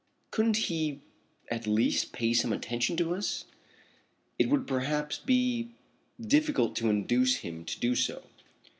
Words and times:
"Couldn't 0.31 0.57
he 0.57 0.99
at 1.51 1.67
least 1.67 2.11
pay 2.11 2.33
some 2.33 2.51
attention 2.51 2.97
to 2.97 3.13
us?" 3.13 3.45
"It 4.39 4.49
would 4.49 4.65
perhaps 4.65 5.19
be 5.19 5.73
difficult 6.19 6.75
to 6.77 6.89
induce 6.89 7.41
him 7.45 7.65
to 7.65 7.79
do 7.79 7.93
so." 7.93 8.23